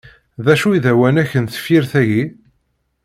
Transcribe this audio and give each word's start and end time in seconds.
D 0.45 0.47
acu 0.53 0.67
i 0.73 0.79
d 0.83 0.85
awanek 0.91 1.31
n 1.37 1.45
tefyir-agi? 1.45 2.23